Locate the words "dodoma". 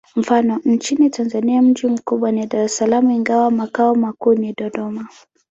4.53-5.07